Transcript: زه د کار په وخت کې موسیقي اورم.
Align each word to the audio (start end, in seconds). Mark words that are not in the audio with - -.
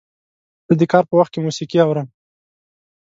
زه 0.67 0.73
د 0.79 0.83
کار 0.91 1.03
په 1.09 1.13
وخت 1.19 1.31
کې 1.33 1.43
موسیقي 1.45 1.77
اورم. 1.81 2.07